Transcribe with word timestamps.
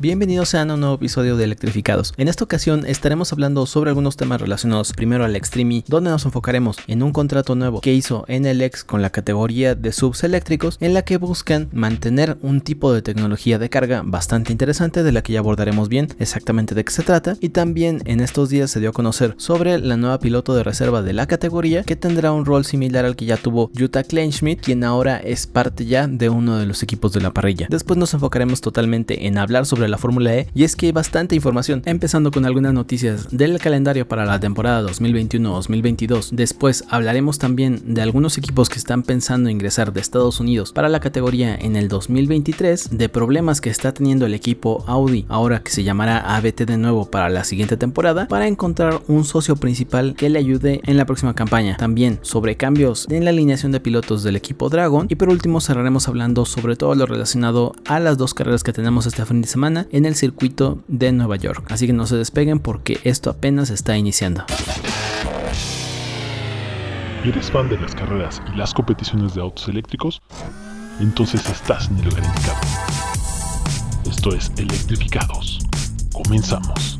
Bienvenidos 0.00 0.54
a 0.54 0.62
un 0.62 0.78
nuevo 0.78 0.94
episodio 0.94 1.36
de 1.36 1.42
Electrificados. 1.42 2.14
En 2.18 2.28
esta 2.28 2.44
ocasión 2.44 2.86
estaremos 2.86 3.32
hablando 3.32 3.66
sobre 3.66 3.90
algunos 3.90 4.16
temas 4.16 4.40
relacionados 4.40 4.92
primero 4.92 5.24
al 5.24 5.34
Extreme, 5.34 5.82
donde 5.88 6.10
nos 6.10 6.24
enfocaremos 6.24 6.76
en 6.86 7.02
un 7.02 7.12
contrato 7.12 7.56
nuevo 7.56 7.80
que 7.80 7.92
hizo 7.92 8.24
NLX 8.28 8.84
con 8.84 9.02
la 9.02 9.10
categoría 9.10 9.74
de 9.74 9.90
subs 9.90 10.22
eléctricos, 10.22 10.76
en 10.78 10.94
la 10.94 11.02
que 11.02 11.16
buscan 11.16 11.68
mantener 11.72 12.38
un 12.42 12.60
tipo 12.60 12.92
de 12.92 13.02
tecnología 13.02 13.58
de 13.58 13.70
carga 13.70 14.02
bastante 14.04 14.52
interesante, 14.52 15.02
de 15.02 15.10
la 15.10 15.22
que 15.22 15.32
ya 15.32 15.40
abordaremos 15.40 15.88
bien 15.88 16.06
exactamente 16.20 16.76
de 16.76 16.84
qué 16.84 16.92
se 16.92 17.02
trata. 17.02 17.36
Y 17.40 17.48
también 17.48 18.00
en 18.04 18.20
estos 18.20 18.50
días 18.50 18.70
se 18.70 18.78
dio 18.78 18.90
a 18.90 18.92
conocer 18.92 19.34
sobre 19.36 19.78
la 19.78 19.96
nueva 19.96 20.20
piloto 20.20 20.54
de 20.54 20.62
reserva 20.62 21.02
de 21.02 21.12
la 21.12 21.26
categoría, 21.26 21.82
que 21.82 21.96
tendrá 21.96 22.30
un 22.30 22.44
rol 22.44 22.64
similar 22.64 23.04
al 23.04 23.16
que 23.16 23.24
ya 23.24 23.36
tuvo 23.36 23.72
Jutta 23.76 24.04
Kleinschmidt, 24.04 24.60
quien 24.60 24.84
ahora 24.84 25.16
es 25.16 25.48
parte 25.48 25.86
ya 25.86 26.06
de 26.06 26.28
uno 26.28 26.56
de 26.56 26.66
los 26.66 26.84
equipos 26.84 27.12
de 27.12 27.20
la 27.20 27.32
parrilla. 27.32 27.66
Después 27.68 27.98
nos 27.98 28.14
enfocaremos 28.14 28.60
totalmente 28.60 29.26
en 29.26 29.38
hablar 29.38 29.66
sobre 29.66 29.87
la 29.88 29.98
Fórmula 29.98 30.34
E 30.34 30.48
y 30.54 30.64
es 30.64 30.76
que 30.76 30.86
hay 30.86 30.92
bastante 30.92 31.34
información, 31.34 31.82
empezando 31.84 32.30
con 32.30 32.44
algunas 32.44 32.72
noticias 32.72 33.28
del 33.30 33.58
calendario 33.58 34.06
para 34.06 34.24
la 34.24 34.40
temporada 34.40 34.88
2021-2022. 34.88 36.30
Después 36.32 36.84
hablaremos 36.90 37.38
también 37.38 37.94
de 37.94 38.02
algunos 38.02 38.38
equipos 38.38 38.68
que 38.68 38.78
están 38.78 39.02
pensando 39.02 39.50
ingresar 39.50 39.92
de 39.92 40.00
Estados 40.00 40.40
Unidos 40.40 40.72
para 40.72 40.88
la 40.88 41.00
categoría 41.00 41.54
en 41.54 41.76
el 41.76 41.88
2023, 41.88 42.90
de 42.96 43.08
problemas 43.08 43.60
que 43.60 43.70
está 43.70 43.92
teniendo 43.92 44.26
el 44.26 44.34
equipo 44.34 44.84
Audi, 44.86 45.26
ahora 45.28 45.62
que 45.62 45.70
se 45.70 45.84
llamará 45.84 46.36
ABT 46.36 46.66
de 46.66 46.76
nuevo 46.76 47.10
para 47.10 47.28
la 47.28 47.44
siguiente 47.44 47.76
temporada, 47.76 48.28
para 48.28 48.46
encontrar 48.46 49.00
un 49.08 49.24
socio 49.24 49.56
principal 49.56 50.14
que 50.14 50.28
le 50.28 50.38
ayude 50.38 50.80
en 50.84 50.96
la 50.96 51.06
próxima 51.06 51.34
campaña. 51.34 51.76
También 51.76 52.18
sobre 52.22 52.56
cambios 52.56 53.06
en 53.10 53.24
la 53.24 53.30
alineación 53.30 53.72
de 53.72 53.80
pilotos 53.80 54.22
del 54.22 54.36
equipo 54.36 54.68
Dragon 54.68 55.06
y 55.08 55.14
por 55.14 55.28
último 55.28 55.60
cerraremos 55.60 56.08
hablando 56.08 56.44
sobre 56.44 56.76
todo 56.76 56.94
lo 56.94 57.06
relacionado 57.06 57.74
a 57.86 58.00
las 58.00 58.18
dos 58.18 58.34
carreras 58.34 58.62
que 58.62 58.72
tenemos 58.72 59.06
este 59.06 59.24
fin 59.24 59.42
de 59.42 59.48
semana 59.48 59.77
en 59.92 60.06
el 60.06 60.14
circuito 60.14 60.78
de 60.88 61.12
Nueva 61.12 61.36
York. 61.36 61.64
Así 61.70 61.86
que 61.86 61.92
no 61.92 62.06
se 62.06 62.16
despeguen 62.16 62.58
porque 62.58 62.98
esto 63.04 63.30
apenas 63.30 63.70
está 63.70 63.96
iniciando. 63.96 64.44
¿Eres 67.24 67.50
fan 67.50 67.68
de 67.68 67.78
las 67.78 67.94
carreras 67.94 68.40
y 68.52 68.56
las 68.56 68.72
competiciones 68.72 69.34
de 69.34 69.40
autos 69.40 69.68
eléctricos? 69.68 70.22
Entonces 71.00 71.48
estás 71.48 71.88
en 71.90 71.98
el 71.98 72.04
lugar 72.06 72.24
indicado. 72.24 72.58
Esto 74.08 74.34
es 74.34 74.50
Electrificados. 74.56 75.58
Comenzamos. 76.12 76.97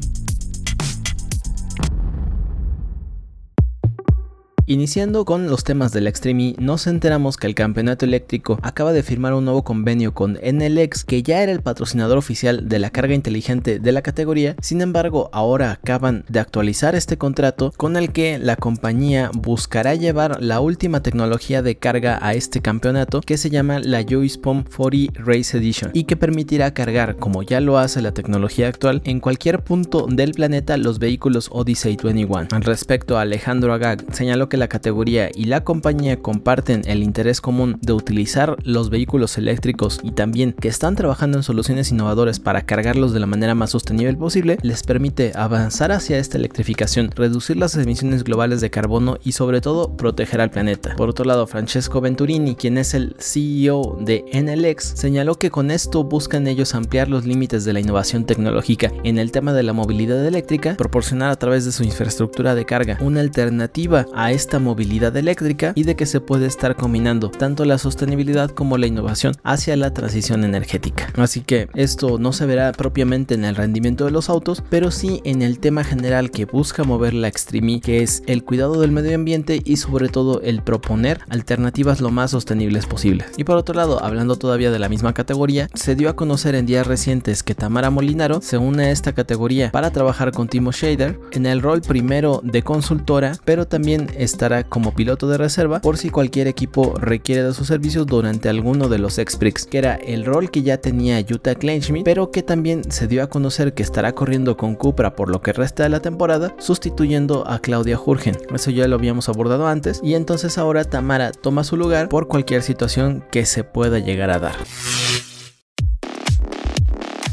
Iniciando 4.70 5.24
con 5.24 5.48
los 5.48 5.64
temas 5.64 5.92
del 5.92 6.06
Extreme, 6.06 6.54
nos 6.58 6.86
enteramos 6.86 7.38
que 7.38 7.46
el 7.46 7.54
campeonato 7.54 8.04
eléctrico 8.04 8.58
acaba 8.60 8.92
de 8.92 9.02
firmar 9.02 9.32
un 9.32 9.46
nuevo 9.46 9.64
convenio 9.64 10.12
con 10.12 10.34
NLX, 10.34 11.04
que 11.04 11.22
ya 11.22 11.42
era 11.42 11.52
el 11.52 11.62
patrocinador 11.62 12.18
oficial 12.18 12.68
de 12.68 12.78
la 12.78 12.90
carga 12.90 13.14
inteligente 13.14 13.78
de 13.78 13.92
la 13.92 14.02
categoría. 14.02 14.56
Sin 14.60 14.82
embargo, 14.82 15.30
ahora 15.32 15.72
acaban 15.72 16.26
de 16.28 16.40
actualizar 16.40 16.94
este 16.94 17.16
contrato 17.16 17.72
con 17.78 17.96
el 17.96 18.12
que 18.12 18.38
la 18.38 18.56
compañía 18.56 19.30
buscará 19.32 19.94
llevar 19.94 20.42
la 20.42 20.60
última 20.60 21.02
tecnología 21.02 21.62
de 21.62 21.78
carga 21.78 22.18
a 22.20 22.34
este 22.34 22.60
campeonato 22.60 23.22
que 23.22 23.38
se 23.38 23.48
llama 23.48 23.78
la 23.78 24.04
Joyspom 24.06 24.64
40 24.64 25.18
Race 25.24 25.56
Edition 25.56 25.92
y 25.94 26.04
que 26.04 26.18
permitirá 26.18 26.74
cargar, 26.74 27.16
como 27.16 27.42
ya 27.42 27.62
lo 27.62 27.78
hace 27.78 28.02
la 28.02 28.12
tecnología 28.12 28.68
actual, 28.68 29.00
en 29.06 29.20
cualquier 29.20 29.64
punto 29.64 30.06
del 30.10 30.32
planeta 30.32 30.76
los 30.76 30.98
vehículos 30.98 31.48
Odyssey 31.52 31.96
21. 31.96 32.48
Al 32.50 32.62
respecto, 32.64 33.16
Alejandro 33.16 33.72
Agag 33.72 34.04
señaló 34.14 34.50
que 34.50 34.57
la 34.58 34.68
categoría 34.68 35.30
y 35.34 35.44
la 35.44 35.64
compañía 35.64 36.20
comparten 36.20 36.82
el 36.86 37.02
interés 37.02 37.40
común 37.40 37.78
de 37.80 37.92
utilizar 37.92 38.56
los 38.64 38.90
vehículos 38.90 39.38
eléctricos 39.38 40.00
y 40.02 40.12
también 40.12 40.52
que 40.52 40.68
están 40.68 40.96
trabajando 40.96 41.38
en 41.38 41.42
soluciones 41.42 41.90
innovadoras 41.90 42.40
para 42.40 42.62
cargarlos 42.62 43.12
de 43.12 43.20
la 43.20 43.26
manera 43.26 43.54
más 43.54 43.70
sostenible 43.70 44.16
posible, 44.16 44.58
les 44.62 44.82
permite 44.82 45.32
avanzar 45.34 45.92
hacia 45.92 46.18
esta 46.18 46.38
electrificación, 46.38 47.10
reducir 47.14 47.56
las 47.56 47.74
emisiones 47.76 48.24
globales 48.24 48.60
de 48.60 48.70
carbono 48.70 49.18
y 49.22 49.32
sobre 49.32 49.60
todo 49.60 49.96
proteger 49.96 50.40
al 50.40 50.50
planeta. 50.50 50.94
Por 50.96 51.08
otro 51.08 51.24
lado, 51.24 51.46
Francesco 51.46 52.00
Venturini, 52.00 52.54
quien 52.54 52.78
es 52.78 52.94
el 52.94 53.16
CEO 53.18 53.98
de 54.00 54.24
NLX, 54.32 54.94
señaló 54.96 55.36
que 55.36 55.50
con 55.50 55.70
esto 55.70 56.04
buscan 56.04 56.46
ellos 56.46 56.74
ampliar 56.74 57.08
los 57.08 57.24
límites 57.24 57.64
de 57.64 57.72
la 57.72 57.80
innovación 57.80 58.24
tecnológica 58.24 58.92
en 59.04 59.18
el 59.18 59.32
tema 59.32 59.52
de 59.52 59.62
la 59.62 59.72
movilidad 59.72 60.24
eléctrica, 60.26 60.76
proporcionar 60.76 61.30
a 61.30 61.36
través 61.36 61.64
de 61.64 61.72
su 61.72 61.84
infraestructura 61.84 62.54
de 62.54 62.64
carga 62.64 62.98
una 63.00 63.20
alternativa 63.20 64.06
a 64.14 64.32
esta 64.32 64.47
esta 64.48 64.58
movilidad 64.58 65.14
eléctrica 65.14 65.74
y 65.74 65.82
de 65.82 65.94
que 65.94 66.06
se 66.06 66.22
puede 66.22 66.46
estar 66.46 66.74
combinando 66.74 67.28
tanto 67.28 67.66
la 67.66 67.76
sostenibilidad 67.76 68.50
como 68.50 68.78
la 68.78 68.86
innovación 68.86 69.34
hacia 69.44 69.76
la 69.76 69.92
transición 69.92 70.42
energética. 70.42 71.12
Así 71.16 71.42
que 71.42 71.68
esto 71.74 72.18
no 72.18 72.32
se 72.32 72.46
verá 72.46 72.72
propiamente 72.72 73.34
en 73.34 73.44
el 73.44 73.56
rendimiento 73.56 74.06
de 74.06 74.10
los 74.10 74.30
autos, 74.30 74.62
pero 74.70 74.90
sí 74.90 75.20
en 75.24 75.42
el 75.42 75.58
tema 75.58 75.84
general 75.84 76.30
que 76.30 76.46
busca 76.46 76.82
mover 76.82 77.12
la 77.12 77.28
Extreme, 77.28 77.82
que 77.82 78.02
es 78.02 78.22
el 78.26 78.42
cuidado 78.42 78.80
del 78.80 78.90
medio 78.90 79.14
ambiente 79.14 79.60
y 79.62 79.76
sobre 79.76 80.08
todo 80.08 80.40
el 80.40 80.62
proponer 80.62 81.20
alternativas 81.28 82.00
lo 82.00 82.10
más 82.10 82.30
sostenibles 82.30 82.86
posibles. 82.86 83.26
Y 83.36 83.44
por 83.44 83.58
otro 83.58 83.74
lado, 83.74 84.02
hablando 84.02 84.36
todavía 84.36 84.70
de 84.70 84.78
la 84.78 84.88
misma 84.88 85.12
categoría, 85.12 85.68
se 85.74 85.94
dio 85.94 86.08
a 86.08 86.16
conocer 86.16 86.54
en 86.54 86.64
días 86.64 86.86
recientes 86.86 87.42
que 87.42 87.54
Tamara 87.54 87.90
Molinaro 87.90 88.40
se 88.40 88.56
une 88.56 88.84
a 88.86 88.90
esta 88.92 89.12
categoría 89.12 89.70
para 89.72 89.90
trabajar 89.90 90.32
con 90.32 90.48
Timo 90.48 90.72
Shader 90.72 91.20
en 91.32 91.44
el 91.44 91.60
rol 91.60 91.82
primero 91.82 92.40
de 92.42 92.62
consultora, 92.62 93.32
pero 93.44 93.66
también 93.66 94.08
está 94.16 94.37
estará 94.38 94.62
como 94.62 94.94
piloto 94.94 95.28
de 95.28 95.36
reserva 95.36 95.80
por 95.80 95.98
si 95.98 96.10
cualquier 96.10 96.46
equipo 96.46 96.94
requiere 96.96 97.42
de 97.42 97.52
sus 97.52 97.66
servicios 97.66 98.06
durante 98.06 98.48
alguno 98.48 98.88
de 98.88 99.00
los 99.00 99.18
X-Prix, 99.18 99.66
que 99.66 99.78
era 99.78 99.96
el 99.96 100.24
rol 100.24 100.52
que 100.52 100.62
ya 100.62 100.78
tenía 100.78 101.20
Jutta 101.28 101.56
Kleinschmidt, 101.56 102.04
pero 102.04 102.30
que 102.30 102.44
también 102.44 102.88
se 102.92 103.08
dio 103.08 103.24
a 103.24 103.26
conocer 103.26 103.74
que 103.74 103.82
estará 103.82 104.12
corriendo 104.12 104.56
con 104.56 104.76
Cupra 104.76 105.16
por 105.16 105.28
lo 105.28 105.42
que 105.42 105.52
resta 105.52 105.82
de 105.82 105.88
la 105.88 105.98
temporada, 105.98 106.54
sustituyendo 106.58 107.48
a 107.48 107.58
Claudia 107.58 107.96
Jurgen. 107.96 108.36
Eso 108.54 108.70
ya 108.70 108.86
lo 108.86 108.94
habíamos 108.94 109.28
abordado 109.28 109.66
antes, 109.66 110.00
y 110.04 110.14
entonces 110.14 110.56
ahora 110.56 110.84
Tamara 110.84 111.32
toma 111.32 111.64
su 111.64 111.76
lugar 111.76 112.08
por 112.08 112.28
cualquier 112.28 112.62
situación 112.62 113.24
que 113.32 113.44
se 113.44 113.64
pueda 113.64 113.98
llegar 113.98 114.30
a 114.30 114.38
dar. 114.38 114.54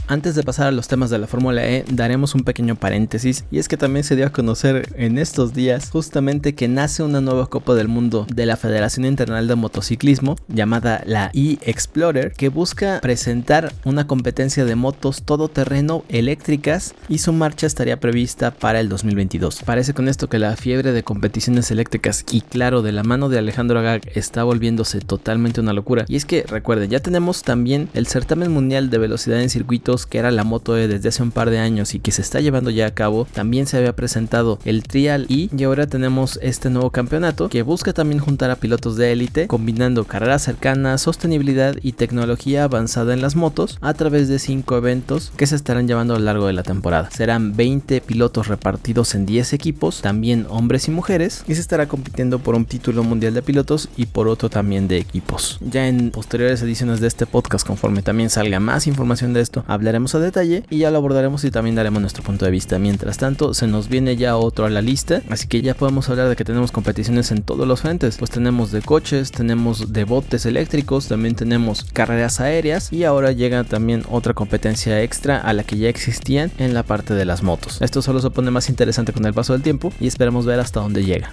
Antes 0.08 0.36
de 0.36 0.44
pasar 0.44 0.68
a 0.68 0.72
los 0.72 0.88
temas 0.88 1.10
de 1.10 1.18
la 1.18 1.26
Fórmula 1.26 1.66
E, 1.68 1.84
daremos 1.92 2.36
un 2.36 2.44
pequeño 2.44 2.76
paréntesis 2.76 3.44
y 3.50 3.58
es 3.58 3.68
que 3.68 3.76
también 3.76 4.04
se 4.04 4.16
dio 4.16 4.28
a 4.28 4.32
conocer 4.32 4.94
en 4.98 5.18
estos 5.18 5.56
días 5.56 5.90
justamente 5.90 6.54
que 6.54 6.68
nace 6.68 7.02
una 7.02 7.22
nueva 7.22 7.48
Copa 7.48 7.74
del 7.74 7.88
Mundo 7.88 8.28
de 8.32 8.46
la 8.46 8.56
Federación 8.56 9.06
Internacional 9.06 9.48
de 9.48 9.56
Motociclismo 9.56 10.36
llamada 10.48 11.02
la 11.08 11.32
e-Explorer 11.34 12.34
que 12.34 12.50
busca 12.50 13.00
presentar 13.02 13.74
una 13.84 14.06
competencia 14.06 14.64
de 14.64 14.76
motos 14.76 15.24
todoterreno 15.24 16.06
eléctricas 16.10 16.94
y 17.10 17.18
su 17.18 17.34
marcha 17.34 17.66
estaría 17.66 18.00
prevista 18.00 18.52
para 18.52 18.80
el 18.82 18.90
2022. 18.90 19.64
Parece 19.66 19.96
con 19.96 20.08
esto 20.08 20.30
que 20.30 20.38
la 20.38 20.56
fiebre 20.56 20.92
de 20.92 21.04
competiciones 21.04 21.72
eléctricas 21.72 22.26
y 22.32 22.42
claro 22.42 22.84
de 22.84 22.92
la 22.92 23.02
mano 23.02 23.28
de 23.28 23.40
Alejandro 23.40 23.80
Agag 23.80 24.02
está 24.14 24.44
volviéndose 24.44 25.00
totalmente 25.00 25.62
una 25.62 25.74
locura 25.74 26.06
y 26.08 26.16
es 26.16 26.26
que 26.26 26.44
recuerden 26.44 26.92
ya 26.92 27.00
tenemos 27.00 27.42
también 27.42 27.90
el 27.96 28.06
certamen 28.06 28.52
mundial 28.52 28.92
de 28.92 29.00
velocidad 29.00 29.42
en 29.42 29.50
que 30.06 30.18
era 30.18 30.32
la 30.32 30.44
moto 30.44 30.78
E 30.78 30.88
desde 30.88 31.10
hace 31.10 31.24
un 31.24 31.32
par 31.32 31.50
de 31.50 31.60
años 31.60 31.96
y 31.96 32.00
que 32.00 32.12
se 32.12 32.22
está 32.22 32.42
llevando 32.42 32.70
ya 32.70 32.88
a 32.88 32.94
cabo, 32.94 33.28
también 33.34 33.68
se 33.68 33.78
había 33.78 33.96
presentado 33.96 34.60
el 34.66 34.84
Trial 34.84 35.28
E 35.30 35.50
y 35.56 35.64
ahora 35.64 35.88
tenemos 35.88 36.40
este 36.42 36.70
nuevo 36.70 36.90
campeonato 36.90 37.48
que 37.50 37.62
busca 37.62 37.94
también 37.94 38.20
juntar 38.20 38.52
a 38.52 38.58
pilotos 38.58 38.98
de 38.98 39.12
élite, 39.12 39.48
combinando 39.48 40.04
carreras 40.04 40.44
cercanas, 40.44 41.02
sostenibilidad 41.02 41.76
y 41.82 41.94
tecnología 41.94 42.66
avanzada 42.66 43.14
en 43.14 43.22
las 43.22 43.36
motos 43.36 43.78
a 43.82 43.94
través 43.94 44.28
de 44.28 44.40
5 44.40 44.78
eventos 44.78 45.32
que 45.38 45.48
se 45.48 45.56
estarán 45.56 45.88
llevando 45.88 46.16
a 46.16 46.20
lo 46.20 46.26
largo 46.26 46.48
de 46.48 46.54
la 46.54 46.64
temporada. 46.64 47.10
Serán 47.12 47.56
20 47.56 48.02
pilotos 48.02 48.48
repartidos 48.48 49.16
en 49.16 49.26
10 49.26 49.54
equipos, 49.54 50.02
también 50.02 50.46
hombres 50.50 50.88
y 50.88 50.92
mujeres, 50.92 51.44
y 51.48 51.56
se 51.56 51.62
estará 51.62 51.88
compitiendo 51.88 52.40
por 52.40 52.56
un 52.56 52.66
título 52.66 53.04
mundial 53.04 53.34
de 53.34 53.42
pilotos 53.42 53.90
y 53.96 54.08
por 54.08 54.28
otro 54.28 54.50
también 54.50 54.88
de 54.88 54.98
equipos. 54.98 55.60
Ya 55.62 55.88
en 55.88 56.12
posteriores 56.12 56.62
ediciones 56.62 57.00
de 57.00 57.08
este 57.08 57.26
podcast, 57.26 57.66
conforme 57.66 58.02
también 58.02 58.30
salga 58.30 58.60
más 58.60 58.88
información 58.88 59.34
de 59.34 59.42
esto, 59.42 59.64
hablaremos 59.86 60.16
a 60.16 60.20
detalle 60.20 60.64
y 60.72 60.80
ya 60.80 60.90
lo 60.90 60.98
abordaremos 60.98 61.44
y 61.44 61.52
también 61.52 61.76
daremos 61.76 62.02
nuestro 62.02 62.24
punto 62.24 62.46
de 62.46 62.50
vista. 62.50 62.80
Mientras 62.80 63.20
tanto, 63.20 63.54
se 63.54 63.68
nos 63.68 63.88
viene 63.88 64.16
ya 64.16 64.36
otro 64.36 64.66
a 64.66 64.70
la 64.72 64.82
lista, 64.82 65.22
así 65.30 65.48
que 65.48 65.62
ya 65.62 65.76
podemos 65.76 66.10
hablar 66.10 66.28
de 66.28 66.36
que 66.36 66.44
tenemos 66.44 66.72
competiciones 66.72 67.32
en 67.32 67.44
todos 67.44 67.68
los 67.68 67.82
frentes. 67.82 68.18
Pues 68.18 68.32
tenemos 68.32 68.72
de 68.72 68.82
coches, 68.82 69.32
tenemos 69.32 69.94
de 69.94 70.04
botes 70.04 70.48
eléctricos, 70.48 71.08
también 71.08 71.36
tenemos 71.36 71.84
carreras 71.94 72.40
aéreas 72.40 72.92
y 72.92 73.04
ahora 73.04 73.32
llega 73.32 73.64
también 73.64 74.04
otra 74.10 74.34
competencia 74.34 75.04
extra 75.04 75.38
a 75.38 75.54
la 75.54 75.64
que 75.64 75.78
ya 75.78 75.90
existían 75.90 76.52
en 76.58 76.74
la 76.74 76.82
parte 76.82 77.14
de 77.14 77.26
las 77.26 77.44
motos. 77.44 77.80
Esto 77.82 78.02
solo 78.02 78.20
se 78.20 78.32
pone 78.32 78.50
más 78.50 78.70
interesante 78.70 79.14
con 79.14 79.26
el 79.26 79.36
paso 79.36 79.54
del 79.54 79.62
tiempo 79.62 79.94
y 80.00 80.08
esperemos 80.08 80.48
ver 80.48 80.60
hasta 80.60 80.80
dónde 80.80 81.06
llega. 81.06 81.32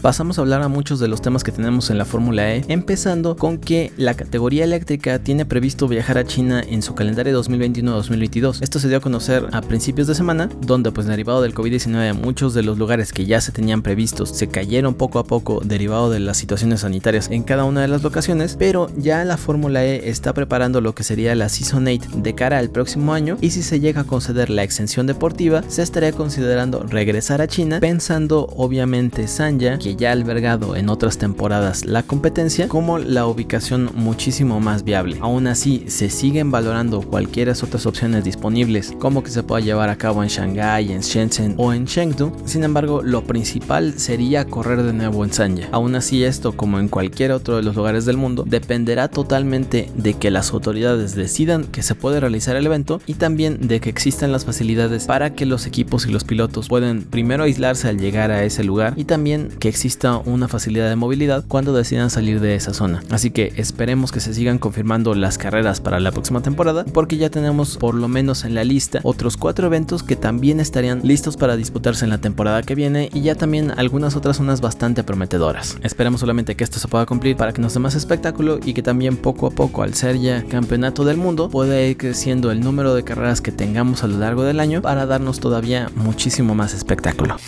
Pasamos 0.00 0.38
a 0.38 0.42
hablar 0.42 0.62
a 0.62 0.68
muchos 0.68 0.98
de 1.00 1.08
los 1.08 1.20
temas 1.20 1.44
que 1.44 1.52
tenemos 1.52 1.90
en 1.90 1.98
la 1.98 2.04
Fórmula 2.04 2.54
E, 2.54 2.64
empezando 2.68 3.36
con 3.36 3.58
que 3.58 3.92
la 3.96 4.14
categoría 4.14 4.64
eléctrica 4.64 5.18
tiene 5.18 5.44
previsto 5.44 5.88
viajar 5.88 6.16
a 6.18 6.24
China 6.24 6.62
en 6.66 6.82
su 6.82 6.94
calendario 6.94 7.38
2021-2022. 7.42 8.62
Esto 8.62 8.78
se 8.78 8.88
dio 8.88 8.98
a 8.98 9.00
conocer 9.00 9.46
a 9.52 9.60
principios 9.60 10.06
de 10.06 10.14
semana, 10.14 10.48
donde 10.60 10.90
pues 10.90 11.06
derivado 11.06 11.42
del 11.42 11.54
COVID-19 11.54 12.14
muchos 12.14 12.54
de 12.54 12.62
los 12.62 12.78
lugares 12.78 13.12
que 13.12 13.26
ya 13.26 13.40
se 13.40 13.52
tenían 13.52 13.82
previstos 13.82 14.30
se 14.30 14.48
cayeron 14.48 14.94
poco 14.94 15.18
a 15.18 15.24
poco 15.24 15.60
derivado 15.64 16.10
de 16.10 16.20
las 16.20 16.36
situaciones 16.36 16.80
sanitarias 16.80 17.28
en 17.30 17.42
cada 17.42 17.64
una 17.64 17.82
de 17.82 17.88
las 17.88 18.02
locaciones, 18.02 18.56
pero 18.58 18.90
ya 18.96 19.24
la 19.24 19.36
Fórmula 19.36 19.84
E 19.84 20.08
está 20.08 20.32
preparando 20.32 20.80
lo 20.80 20.94
que 20.94 21.04
sería 21.04 21.34
la 21.34 21.48
Season 21.48 21.86
8 21.86 22.10
de 22.16 22.34
cara 22.34 22.58
al 22.58 22.70
próximo 22.70 23.12
año 23.12 23.36
y 23.40 23.50
si 23.50 23.62
se 23.62 23.80
llega 23.80 24.02
a 24.02 24.04
conceder 24.04 24.50
la 24.50 24.62
exención 24.62 25.06
deportiva, 25.06 25.62
se 25.68 25.82
estaría 25.82 26.12
considerando 26.12 26.84
regresar 26.84 27.42
a 27.42 27.48
China, 27.48 27.80
pensando 27.80 28.46
obviamente 28.56 29.28
Sanya, 29.28 29.78
ya 29.96 30.12
albergado 30.12 30.76
en 30.76 30.88
otras 30.88 31.18
temporadas 31.18 31.84
la 31.84 32.02
competencia, 32.02 32.68
como 32.68 32.98
la 32.98 33.26
ubicación 33.26 33.90
muchísimo 33.94 34.60
más 34.60 34.84
viable. 34.84 35.18
Aún 35.20 35.46
así, 35.46 35.84
se 35.88 36.08
siguen 36.08 36.50
valorando 36.50 37.02
cualquiera 37.02 37.50
otras 37.62 37.86
opciones 37.86 38.24
disponibles, 38.24 38.92
como 38.98 39.22
que 39.22 39.30
se 39.30 39.42
pueda 39.42 39.64
llevar 39.64 39.88
a 39.88 39.96
cabo 39.96 40.22
en 40.22 40.28
Shanghai, 40.28 40.92
en 40.92 41.00
Shenzhen 41.00 41.54
o 41.56 41.72
en 41.72 41.86
Chengdu. 41.86 42.32
Sin 42.44 42.62
embargo, 42.62 43.02
lo 43.02 43.24
principal 43.24 43.98
sería 43.98 44.44
correr 44.44 44.82
de 44.82 44.92
nuevo 44.92 45.24
en 45.24 45.32
Sanya. 45.32 45.68
Aún 45.72 45.94
así, 45.94 46.22
esto, 46.22 46.52
como 46.52 46.78
en 46.78 46.88
cualquier 46.88 47.32
otro 47.32 47.56
de 47.56 47.62
los 47.62 47.74
lugares 47.74 48.04
del 48.04 48.16
mundo, 48.16 48.44
dependerá 48.46 49.08
totalmente 49.08 49.90
de 49.94 50.14
que 50.14 50.30
las 50.30 50.52
autoridades 50.52 51.14
decidan 51.14 51.64
que 51.64 51.82
se 51.82 51.94
puede 51.94 52.20
realizar 52.20 52.56
el 52.56 52.66
evento 52.66 53.00
y 53.06 53.14
también 53.14 53.66
de 53.66 53.80
que 53.80 53.90
existan 53.90 54.32
las 54.32 54.44
facilidades 54.44 55.06
para 55.06 55.34
que 55.34 55.46
los 55.46 55.66
equipos 55.66 56.06
y 56.06 56.12
los 56.12 56.24
pilotos 56.24 56.68
puedan 56.68 57.02
primero 57.02 57.44
aislarse 57.44 57.88
al 57.88 57.98
llegar 57.98 58.30
a 58.30 58.44
ese 58.44 58.64
lugar 58.64 58.94
y 58.96 59.04
también 59.04 59.48
que 59.58 59.68
exista 59.80 60.18
una 60.18 60.46
facilidad 60.46 60.90
de 60.90 60.96
movilidad 60.96 61.42
cuando 61.48 61.72
decidan 61.72 62.10
salir 62.10 62.40
de 62.40 62.54
esa 62.54 62.74
zona. 62.74 63.02
Así 63.08 63.30
que 63.30 63.54
esperemos 63.56 64.12
que 64.12 64.20
se 64.20 64.34
sigan 64.34 64.58
confirmando 64.58 65.14
las 65.14 65.38
carreras 65.38 65.80
para 65.80 66.00
la 66.00 66.12
próxima 66.12 66.42
temporada 66.42 66.84
porque 66.84 67.16
ya 67.16 67.30
tenemos 67.30 67.78
por 67.78 67.94
lo 67.94 68.06
menos 68.06 68.44
en 68.44 68.54
la 68.54 68.62
lista 68.62 69.00
otros 69.04 69.38
cuatro 69.38 69.68
eventos 69.68 70.02
que 70.02 70.16
también 70.16 70.60
estarían 70.60 71.00
listos 71.02 71.38
para 71.38 71.56
disputarse 71.56 72.04
en 72.04 72.10
la 72.10 72.18
temporada 72.18 72.60
que 72.60 72.74
viene 72.74 73.08
y 73.14 73.22
ya 73.22 73.36
también 73.36 73.72
algunas 73.78 74.16
otras 74.16 74.36
zonas 74.36 74.60
bastante 74.60 75.02
prometedoras. 75.02 75.78
Esperemos 75.82 76.20
solamente 76.20 76.56
que 76.56 76.64
esto 76.64 76.78
se 76.78 76.86
pueda 76.86 77.06
cumplir 77.06 77.38
para 77.38 77.54
que 77.54 77.62
nos 77.62 77.72
dé 77.72 77.80
más 77.80 77.94
espectáculo 77.94 78.60
y 78.62 78.74
que 78.74 78.82
también 78.82 79.16
poco 79.16 79.46
a 79.46 79.50
poco 79.50 79.82
al 79.82 79.94
ser 79.94 80.20
ya 80.20 80.44
campeonato 80.44 81.06
del 81.06 81.16
mundo 81.16 81.48
pueda 81.48 81.80
ir 81.80 81.96
creciendo 81.96 82.50
el 82.50 82.60
número 82.60 82.94
de 82.94 83.02
carreras 83.02 83.40
que 83.40 83.50
tengamos 83.50 84.04
a 84.04 84.08
lo 84.08 84.18
largo 84.18 84.42
del 84.42 84.60
año 84.60 84.82
para 84.82 85.06
darnos 85.06 85.40
todavía 85.40 85.90
muchísimo 85.96 86.54
más 86.54 86.74
espectáculo. 86.74 87.38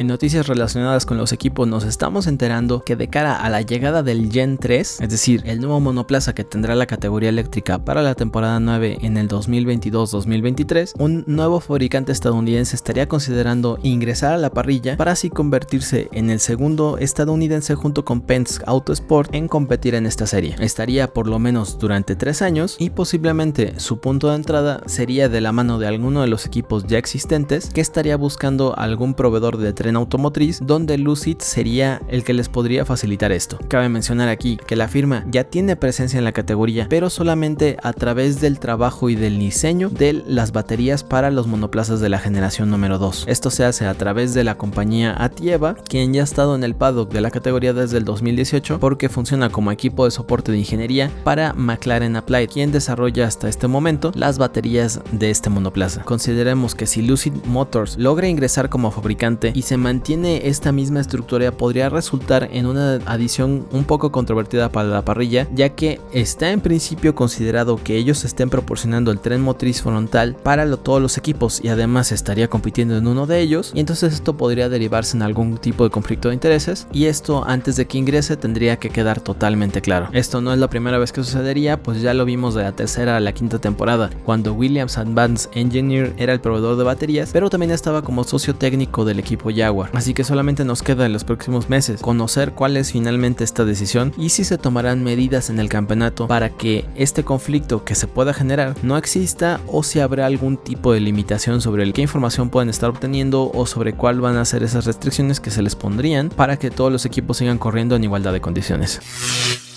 En 0.00 0.06
noticias 0.06 0.46
relacionadas 0.46 1.04
con 1.04 1.18
los 1.18 1.30
equipos 1.30 1.68
nos 1.68 1.84
estamos 1.84 2.26
enterando 2.26 2.82
que 2.82 2.96
de 2.96 3.08
cara 3.08 3.36
a 3.36 3.50
la 3.50 3.60
llegada 3.60 4.02
del 4.02 4.32
Gen 4.32 4.56
3, 4.56 5.02
es 5.02 5.10
decir, 5.10 5.42
el 5.44 5.60
nuevo 5.60 5.78
monoplaza 5.78 6.34
que 6.34 6.42
tendrá 6.42 6.74
la 6.74 6.86
categoría 6.86 7.28
eléctrica 7.28 7.84
para 7.84 8.00
la 8.00 8.14
temporada 8.14 8.58
9 8.60 8.96
en 9.02 9.18
el 9.18 9.28
2022-2023, 9.28 10.94
un 10.98 11.24
nuevo 11.26 11.60
fabricante 11.60 12.12
estadounidense 12.12 12.76
estaría 12.76 13.08
considerando 13.08 13.78
ingresar 13.82 14.32
a 14.32 14.38
la 14.38 14.48
parrilla 14.48 14.96
para 14.96 15.12
así 15.12 15.28
convertirse 15.28 16.08
en 16.12 16.30
el 16.30 16.40
segundo 16.40 16.96
estadounidense 16.96 17.74
junto 17.74 18.02
con 18.02 18.22
Penske 18.22 18.64
Autosport 18.66 19.34
en 19.34 19.48
competir 19.48 19.94
en 19.94 20.06
esta 20.06 20.26
serie. 20.26 20.56
Estaría 20.60 21.12
por 21.12 21.26
lo 21.26 21.38
menos 21.38 21.78
durante 21.78 22.16
tres 22.16 22.40
años 22.40 22.76
y 22.78 22.88
posiblemente 22.88 23.78
su 23.78 24.00
punto 24.00 24.30
de 24.30 24.36
entrada 24.36 24.80
sería 24.86 25.28
de 25.28 25.42
la 25.42 25.52
mano 25.52 25.78
de 25.78 25.88
alguno 25.88 26.22
de 26.22 26.28
los 26.28 26.46
equipos 26.46 26.86
ya 26.86 26.96
existentes 26.96 27.68
que 27.68 27.82
estaría 27.82 28.16
buscando 28.16 28.74
algún 28.78 29.12
proveedor 29.12 29.58
de 29.58 29.74
tren 29.74 29.89
automotriz 29.96 30.60
donde 30.62 30.98
Lucid 30.98 31.38
sería 31.38 32.00
el 32.08 32.24
que 32.24 32.34
les 32.34 32.48
podría 32.48 32.84
facilitar 32.84 33.32
esto. 33.32 33.58
Cabe 33.68 33.88
mencionar 33.88 34.28
aquí 34.28 34.58
que 34.66 34.76
la 34.76 34.88
firma 34.88 35.24
ya 35.30 35.44
tiene 35.44 35.76
presencia 35.76 36.18
en 36.18 36.24
la 36.24 36.32
categoría, 36.32 36.86
pero 36.88 37.10
solamente 37.10 37.76
a 37.82 37.92
través 37.92 38.40
del 38.40 38.58
trabajo 38.58 39.10
y 39.10 39.14
del 39.14 39.38
diseño 39.38 39.88
de 39.90 40.12
las 40.12 40.52
baterías 40.52 41.04
para 41.04 41.30
los 41.30 41.46
monoplazas 41.46 42.00
de 42.00 42.08
la 42.08 42.18
generación 42.18 42.70
número 42.70 42.98
2. 42.98 43.24
Esto 43.28 43.50
se 43.50 43.64
hace 43.64 43.86
a 43.86 43.94
través 43.94 44.34
de 44.34 44.44
la 44.44 44.56
compañía 44.56 45.14
Atieva, 45.18 45.74
quien 45.74 46.12
ya 46.12 46.22
ha 46.22 46.24
estado 46.24 46.54
en 46.54 46.64
el 46.64 46.74
paddock 46.74 47.12
de 47.12 47.20
la 47.20 47.30
categoría 47.30 47.72
desde 47.72 47.98
el 47.98 48.04
2018 48.04 48.78
porque 48.80 49.08
funciona 49.08 49.50
como 49.50 49.72
equipo 49.72 50.04
de 50.04 50.10
soporte 50.10 50.52
de 50.52 50.58
ingeniería 50.58 51.10
para 51.24 51.52
McLaren 51.54 52.16
Applied, 52.16 52.48
quien 52.48 52.72
desarrolla 52.72 53.26
hasta 53.26 53.48
este 53.48 53.68
momento 53.68 54.12
las 54.14 54.38
baterías 54.38 55.00
de 55.12 55.30
este 55.30 55.50
monoplaza. 55.50 56.02
Consideremos 56.02 56.74
que 56.74 56.86
si 56.86 57.02
Lucid 57.02 57.32
Motors 57.44 57.96
logra 57.98 58.28
ingresar 58.28 58.68
como 58.68 58.90
fabricante 58.90 59.52
y 59.54 59.62
se 59.62 59.76
mantiene 59.80 60.48
esta 60.48 60.70
misma 60.70 61.00
estructura 61.00 61.50
podría 61.50 61.88
resultar 61.88 62.48
en 62.52 62.66
una 62.66 63.00
adición 63.06 63.66
un 63.72 63.84
poco 63.84 64.12
controvertida 64.12 64.70
para 64.70 64.88
la 64.88 65.04
parrilla, 65.04 65.48
ya 65.52 65.70
que 65.70 66.00
está 66.12 66.50
en 66.50 66.60
principio 66.60 67.14
considerado 67.14 67.80
que 67.82 67.96
ellos 67.96 68.24
estén 68.24 68.50
proporcionando 68.50 69.10
el 69.10 69.18
tren 69.18 69.40
motriz 69.40 69.82
frontal 69.82 70.36
para 70.42 70.60
todos 70.76 71.02
los 71.02 71.18
equipos 71.18 71.60
y 71.64 71.68
además 71.68 72.12
estaría 72.12 72.48
compitiendo 72.48 72.96
en 72.96 73.06
uno 73.06 73.26
de 73.26 73.40
ellos, 73.40 73.72
y 73.74 73.80
entonces 73.80 74.12
esto 74.12 74.36
podría 74.36 74.68
derivarse 74.68 75.16
en 75.16 75.22
algún 75.22 75.58
tipo 75.58 75.84
de 75.84 75.90
conflicto 75.90 76.28
de 76.28 76.34
intereses, 76.34 76.86
y 76.92 77.06
esto 77.06 77.44
antes 77.46 77.76
de 77.76 77.86
que 77.86 77.98
ingrese 77.98 78.36
tendría 78.36 78.76
que 78.76 78.90
quedar 78.90 79.20
totalmente 79.20 79.80
claro. 79.80 80.08
Esto 80.12 80.40
no 80.40 80.52
es 80.52 80.58
la 80.58 80.68
primera 80.68 80.98
vez 80.98 81.12
que 81.12 81.24
sucedería, 81.24 81.82
pues 81.82 82.02
ya 82.02 82.14
lo 82.14 82.24
vimos 82.24 82.54
de 82.54 82.62
la 82.62 82.72
tercera 82.72 83.16
a 83.16 83.20
la 83.20 83.32
quinta 83.32 83.58
temporada, 83.58 84.10
cuando 84.24 84.52
Williams 84.52 84.98
Advanced 84.98 85.50
Engineer 85.54 86.14
era 86.18 86.32
el 86.32 86.40
proveedor 86.40 86.76
de 86.76 86.84
baterías, 86.84 87.30
pero 87.32 87.50
también 87.50 87.72
estaba 87.72 88.02
como 88.02 88.24
socio 88.24 88.54
técnico 88.54 89.04
del 89.04 89.18
equipo 89.18 89.50
Jaguar 89.54 89.69
Así 89.92 90.14
que 90.14 90.24
solamente 90.24 90.64
nos 90.64 90.82
queda 90.82 91.06
en 91.06 91.12
los 91.12 91.24
próximos 91.24 91.68
meses 91.68 92.00
conocer 92.00 92.52
cuál 92.52 92.76
es 92.76 92.92
finalmente 92.92 93.44
esta 93.44 93.64
decisión 93.64 94.12
y 94.16 94.30
si 94.30 94.44
se 94.44 94.58
tomarán 94.58 95.04
medidas 95.04 95.50
en 95.50 95.58
el 95.58 95.68
campeonato 95.68 96.26
para 96.26 96.50
que 96.50 96.84
este 96.96 97.24
conflicto 97.24 97.84
que 97.84 97.94
se 97.94 98.06
pueda 98.06 98.34
generar 98.34 98.74
no 98.82 98.96
exista 98.96 99.60
o 99.66 99.82
si 99.82 100.00
habrá 100.00 100.26
algún 100.26 100.56
tipo 100.56 100.92
de 100.92 101.00
limitación 101.00 101.60
sobre 101.60 101.82
el 101.82 101.92
qué 101.92 102.02
información 102.02 102.50
pueden 102.50 102.68
estar 102.68 102.90
obteniendo 102.90 103.50
o 103.52 103.66
sobre 103.66 103.94
cuál 103.94 104.20
van 104.20 104.36
a 104.36 104.44
ser 104.44 104.62
esas 104.62 104.84
restricciones 104.84 105.40
que 105.40 105.50
se 105.50 105.62
les 105.62 105.76
pondrían 105.76 106.28
para 106.28 106.56
que 106.58 106.70
todos 106.70 106.92
los 106.92 107.06
equipos 107.06 107.36
sigan 107.36 107.58
corriendo 107.58 107.96
en 107.96 108.04
igualdad 108.04 108.32
de 108.32 108.40
condiciones. 108.40 109.69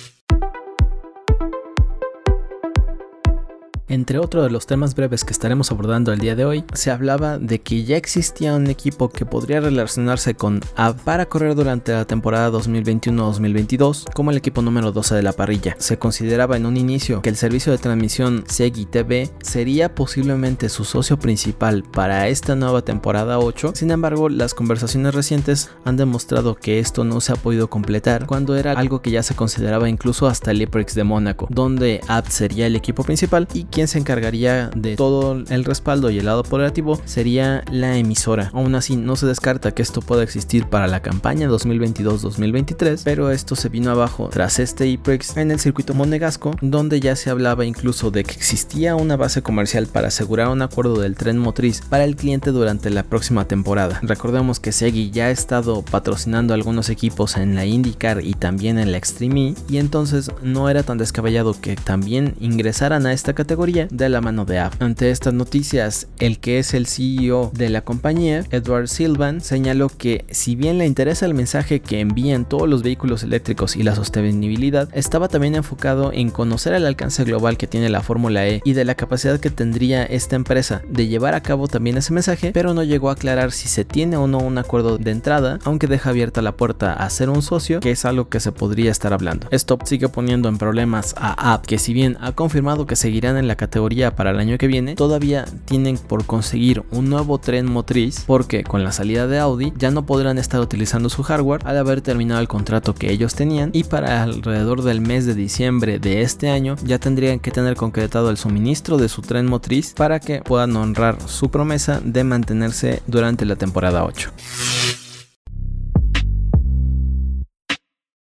Entre 3.90 4.18
otros 4.18 4.46
de 4.46 4.50
los 4.50 4.66
temas 4.66 4.96
breves 4.96 5.26
que 5.26 5.34
estaremos 5.34 5.70
abordando 5.72 6.14
el 6.14 6.20
día 6.20 6.36
de 6.36 6.46
hoy, 6.46 6.64
se 6.74 6.90
hablaba 6.90 7.38
de 7.38 7.62
que 7.62 7.84
ya 7.84 7.98
existía 7.98 8.56
un 8.56 8.68
equipo 8.68 9.10
que 9.10 9.26
podría 9.26 9.60
relacionarse 9.60 10.36
con 10.36 10.62
AB 10.78 10.96
para 11.04 11.26
correr 11.26 11.54
durante 11.54 11.92
la 11.92 12.06
temporada 12.06 12.50
2021-2022 12.52 14.06
como 14.14 14.32
el 14.32 14.38
equipo 14.38 14.62
número 14.62 14.94
12 14.94 15.16
de 15.16 15.24
la 15.24 15.34
parrilla. 15.34 15.76
Se 15.80 16.00
consideraba 16.00 16.56
en 16.56 16.66
un 16.66 16.78
inicio 16.78 17.22
que 17.22 17.30
el 17.30 17.36
servicio 17.36 17.74
de 17.74 17.78
transmisión 17.78 18.46
Segi 18.48 18.86
TV 18.86 19.30
sería 19.42 19.94
posiblemente 19.94 20.70
su 20.70 20.86
socio 20.86 21.20
principal 21.20 21.84
para 21.84 22.30
esta 22.30 22.56
nueva 22.56 22.84
temporada 22.84 23.40
8, 23.40 23.74
sin 23.76 23.92
embargo 23.92 24.30
las 24.30 24.54
conversaciones 24.54 25.14
recientes 25.14 25.72
han 25.84 25.98
demostrado 25.98 26.56
que 26.56 26.80
esto 26.80 27.04
no 27.04 27.20
se 27.20 27.34
ha 27.34 27.36
podido 27.36 27.70
completar 27.70 28.28
cuando 28.28 28.56
era 28.56 28.72
algo 28.72 29.02
que 29.02 29.12
ya 29.12 29.24
se 29.24 29.36
consideraba 29.36 29.90
incluso 29.90 30.28
hasta 30.28 30.52
el 30.52 30.60
Leprix 30.60 30.96
de 30.96 31.04
Mónaco, 31.04 31.48
donde 31.50 32.00
AB 32.08 32.30
sería 32.30 32.68
el 32.68 32.78
equipo 32.78 33.04
principal 33.04 33.46
y 33.54 33.66
quien 33.74 33.88
se 33.88 33.98
encargaría 33.98 34.70
de 34.76 34.96
todo 34.96 35.44
el 35.50 35.66
respaldo 35.66 36.12
y 36.12 36.20
el 36.20 36.26
lado 36.26 36.42
operativo 36.42 37.02
sería 37.06 37.64
la 37.72 37.98
emisora. 37.98 38.52
Aún 38.54 38.76
así, 38.76 38.96
no 38.96 39.16
se 39.16 39.26
descarta 39.26 39.74
que 39.74 39.82
esto 39.82 40.02
pueda 40.02 40.22
existir 40.22 40.68
para 40.68 40.86
la 40.86 41.02
campaña 41.02 41.50
2022-2023, 41.50 43.02
pero 43.04 43.32
esto 43.32 43.56
se 43.56 43.70
vino 43.70 43.90
abajo 43.90 44.30
tras 44.32 44.60
este 44.60 44.88
IPREX 44.88 45.38
en 45.38 45.50
el 45.50 45.60
circuito 45.60 45.96
monegasco, 45.96 46.52
donde 46.62 47.00
ya 47.00 47.16
se 47.16 47.32
hablaba 47.32 47.66
incluso 47.66 48.12
de 48.12 48.24
que 48.24 48.34
existía 48.34 48.96
una 48.96 49.18
base 49.18 49.42
comercial 49.42 49.88
para 49.88 50.10
asegurar 50.10 50.50
un 50.50 50.62
acuerdo 50.62 51.00
del 51.00 51.16
tren 51.16 51.40
motriz 51.40 51.82
para 51.82 52.04
el 52.04 52.16
cliente 52.16 52.52
durante 52.52 52.92
la 52.92 53.02
próxima 53.02 53.46
temporada. 53.46 54.00
Recordemos 54.04 54.60
que 54.60 54.72
Segi 54.72 55.10
ya 55.10 55.26
ha 55.26 55.32
estado 55.32 55.82
patrocinando 55.82 56.54
algunos 56.54 56.90
equipos 56.90 57.38
en 57.38 57.56
la 57.56 57.66
IndyCar 57.66 58.24
y 58.24 58.36
también 58.36 58.78
en 58.78 58.92
la 58.92 59.00
Extreme 59.00 59.50
E, 59.50 59.56
y 59.68 59.78
entonces 59.78 60.30
no 60.44 60.70
era 60.70 60.84
tan 60.84 61.00
descabellado 61.00 61.60
que 61.60 61.76
también 61.76 62.36
ingresaran 62.40 63.08
a 63.08 63.14
esta 63.14 63.34
categoría 63.34 63.63
de 63.64 64.10
la 64.10 64.20
mano 64.20 64.44
de 64.44 64.60
Apple. 64.60 64.86
Ante 64.86 65.10
estas 65.10 65.34
noticias, 65.34 66.08
el 66.20 66.40
que 66.40 66.60
es 66.60 66.74
el 66.74 66.86
CEO 66.86 67.50
de 67.54 67.70
la 67.70 67.80
compañía, 67.80 68.44
Edward 68.52 68.90
Silvan, 68.90 69.40
señaló 69.40 69.88
que 69.88 70.26
si 70.32 70.56
bien 70.56 70.78
le 70.78 70.86
interesa 70.86 71.26
el 71.26 71.34
mensaje 71.34 71.80
que 71.80 72.02
envían 72.02 72.44
todos 72.44 72.68
los 72.68 72.84
vehículos 72.84 73.24
eléctricos 73.24 73.78
y 73.78 73.84
la 73.84 73.96
sostenibilidad, 73.96 74.90
estaba 74.92 75.30
también 75.30 75.56
enfocado 75.56 76.12
en 76.12 76.30
conocer 76.30 76.74
el 76.74 76.86
alcance 76.86 77.24
global 77.24 77.56
que 77.56 77.68
tiene 77.68 77.88
la 77.88 78.02
Fórmula 78.02 78.46
E 78.46 78.62
y 78.66 78.74
de 78.74 78.84
la 78.84 78.96
capacidad 78.96 79.40
que 79.40 79.50
tendría 79.50 80.04
esta 80.04 80.36
empresa 80.36 80.82
de 80.90 81.08
llevar 81.08 81.34
a 81.34 81.42
cabo 81.42 81.70
también 81.70 81.96
ese 81.96 82.12
mensaje, 82.12 82.52
pero 82.54 82.74
no 82.74 82.84
llegó 82.84 83.10
a 83.10 83.14
aclarar 83.14 83.54
si 83.54 83.70
se 83.70 83.86
tiene 83.86 84.18
o 84.18 84.28
no 84.28 84.40
un 84.40 84.58
acuerdo 84.58 84.98
de 84.98 85.12
entrada, 85.12 85.60
aunque 85.64 85.88
deja 85.88 86.10
abierta 86.10 86.42
la 86.42 86.58
puerta 86.58 86.92
a 86.92 87.10
ser 87.10 87.30
un 87.30 87.42
socio, 87.42 87.80
que 87.80 87.92
es 87.92 88.04
algo 88.04 88.28
que 88.28 88.42
se 88.42 88.52
podría 88.52 88.92
estar 88.92 89.14
hablando. 89.14 89.48
Esto 89.52 89.80
sigue 89.86 90.10
poniendo 90.10 90.50
en 90.50 90.58
problemas 90.58 91.16
a 91.18 91.54
App, 91.54 91.66
que 91.66 91.78
si 91.78 91.94
bien 91.94 92.18
ha 92.20 92.34
confirmado 92.34 92.86
que 92.86 92.98
seguirán 92.98 93.38
en 93.38 93.48
la 93.48 93.53
la 93.54 93.58
categoría 93.58 94.16
para 94.16 94.32
el 94.32 94.40
año 94.40 94.58
que 94.58 94.66
viene, 94.66 94.96
todavía 94.96 95.46
tienen 95.66 96.00
por 96.00 96.26
conseguir 96.26 96.84
un 96.90 97.12
nuevo 97.12 97.38
tren 97.38 97.72
motriz 97.72 98.24
porque 98.26 98.64
con 98.64 98.84
la 98.84 98.92
salida 98.92 99.28
de 99.28 99.38
Audi 99.38 99.74
ya 99.78 99.92
no 99.92 100.08
podrán 100.08 100.40
estar 100.40 100.60
utilizando 100.60 101.08
su 101.08 101.22
hardware 101.22 101.62
al 101.66 101.78
haber 101.78 102.02
terminado 102.02 102.42
el 102.42 102.48
contrato 102.48 102.96
que 102.96 103.12
ellos 103.12 103.36
tenían 103.36 103.70
y 103.72 103.84
para 103.84 104.24
alrededor 104.24 104.82
del 104.82 105.02
mes 105.02 105.28
de 105.28 105.36
diciembre 105.36 106.00
de 106.00 106.24
este 106.24 106.50
año 106.50 106.78
ya 106.84 106.98
tendrían 106.98 107.40
que 107.40 107.52
tener 107.52 107.76
concretado 107.76 108.32
el 108.32 108.38
suministro 108.38 108.98
de 108.98 109.08
su 109.08 109.22
tren 109.22 109.46
motriz 109.46 109.94
para 109.94 110.20
que 110.20 110.42
puedan 110.42 110.76
honrar 110.76 111.20
su 111.28 111.52
promesa 111.52 112.02
de 112.04 112.24
mantenerse 112.24 113.04
durante 113.06 113.46
la 113.46 113.56
temporada 113.56 114.04
8. 114.04 114.32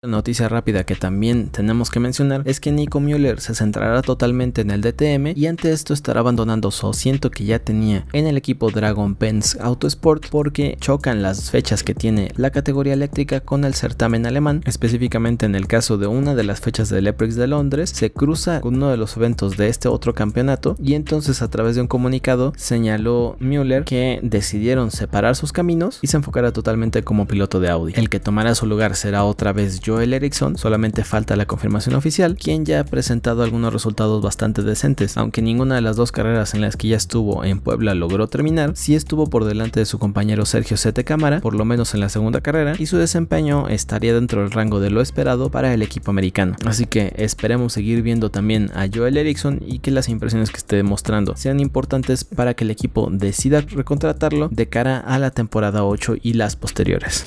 Noticia 0.04 0.49
rápida 0.49 0.82
que 0.82 0.97
también 0.97 1.50
tenemos 1.50 1.88
que 1.88 2.00
mencionar 2.00 2.42
es 2.44 2.59
que 2.59 2.73
Nico 2.73 2.99
Müller 2.99 3.38
se 3.40 3.54
centrará 3.54 4.02
totalmente 4.02 4.61
en 4.61 4.73
el 4.73 4.80
DTM 4.80 5.38
y 5.38 5.47
ante 5.47 5.71
esto 5.71 5.94
estará 5.94 6.18
abandonando 6.18 6.73
su 6.73 6.88
asiento 6.88 7.30
que 7.30 7.44
ya 7.44 7.61
tenía 7.61 8.04
en 8.12 8.26
el 8.26 8.37
equipo 8.37 8.73
Dragon 8.73 9.14
Pens 9.14 9.56
Autosport 9.61 10.28
porque 10.28 10.76
chocan 10.80 11.23
las 11.23 11.52
fechas 11.52 11.85
que 11.85 11.94
tiene 11.94 12.32
la 12.35 12.50
categoría 12.50 12.94
eléctrica 12.94 13.38
con 13.38 13.64
el 13.64 13.75
certamen 13.75 14.26
alemán, 14.26 14.62
específicamente 14.66 15.47
en 15.47 15.54
el 15.54 15.68
caso 15.68 15.99
de 15.99 16.09
una 16.09 16.35
de 16.35 16.42
las 16.42 16.61
fechas 16.61 16.88
del 16.88 17.06
EPRIX 17.06 17.37
de 17.37 17.47
Londres, 17.47 17.90
se 17.90 18.11
cruza 18.11 18.61
uno 18.64 18.88
de 18.88 18.97
los 18.97 19.16
eventos 19.16 19.56
de 19.56 19.68
este 19.68 19.87
otro 19.87 20.14
campeonato 20.14 20.75
y 20.82 20.94
entonces 20.94 21.42
a 21.42 21.49
través 21.49 21.76
de 21.76 21.80
un 21.82 21.87
comunicado 21.87 22.52
señaló 22.56 23.37
Müller 23.38 23.85
que 23.85 24.18
decidieron 24.25 24.90
separar 24.90 25.37
sus 25.37 25.52
caminos 25.52 26.00
y 26.02 26.09
se 26.09 26.16
enfocará 26.16 26.50
totalmente 26.50 27.04
como 27.04 27.28
piloto 27.28 27.61
de 27.61 27.68
Audi. 27.68 27.92
El 27.94 28.11
que 28.11 28.18
tomará 28.18 28.56
su 28.56 28.66
lugar 28.66 28.97
será 28.97 29.23
otra 29.23 29.52
vez 29.52 29.80
Joel 29.92 30.14
Eriksson, 30.14 30.56
solamente 30.56 31.04
falta 31.04 31.37
la 31.37 31.44
confirmación 31.44 31.94
oficial, 31.94 32.34
quien 32.37 32.64
ya 32.64 32.80
ha 32.80 32.84
presentado 32.84 33.42
algunos 33.42 33.75
resultados 33.75 34.22
bastante 34.22 34.62
decentes, 34.62 35.18
aunque 35.18 35.42
ninguna 35.42 35.75
de 35.75 35.82
las 35.82 35.96
dos 35.96 36.12
carreras 36.12 36.54
en 36.54 36.62
las 36.62 36.78
que 36.78 36.88
ya 36.88 36.96
estuvo 36.96 37.44
en 37.44 37.61
Puebla 37.61 37.94
logró 37.94 38.26
terminar, 38.26 38.72
sí 38.75 38.94
estuvo 38.94 39.26
por 39.26 39.44
delante 39.44 39.80
de 39.80 39.87
su 39.87 39.99
compañero 39.99 40.46
Sergio 40.46 40.78
Sete 40.78 41.04
Cámara, 41.04 41.40
por 41.42 41.54
lo 41.54 41.66
menos 41.66 41.92
en 41.92 42.00
la 42.00 42.08
segunda 42.08 42.40
carrera, 42.40 42.75
y 42.78 42.87
su 42.87 42.96
desempeño 42.96 43.68
estaría 43.68 44.14
dentro 44.14 44.40
del 44.40 44.50
rango 44.50 44.80
de 44.80 44.88
lo 44.88 45.02
esperado 45.02 45.50
para 45.50 45.75
el 45.75 45.82
equipo 45.82 46.11
americano. 46.11 46.56
Así 46.64 46.87
que 46.87 47.12
esperemos 47.18 47.75
seguir 47.75 48.00
viendo 48.00 48.30
también 48.30 48.70
a 48.75 48.88
Joel 48.90 49.18
Eriksson 49.18 49.61
y 49.66 49.80
que 49.80 49.90
las 49.90 50.08
impresiones 50.08 50.50
que 50.50 50.56
esté 50.56 50.76
demostrando 50.76 51.37
sean 51.37 51.61
importantes 51.61 52.25
para 52.25 52.54
que 52.54 52.64
el 52.64 52.70
equipo 52.70 53.11
decida 53.12 53.61
recontratarlo 53.61 54.49
de 54.49 54.68
cara 54.70 54.96
a 54.96 55.18
la 55.18 55.32
temporada 55.32 55.84
8 55.84 56.14
y 56.22 56.32
las 56.32 56.56
posteriores. 56.56 57.26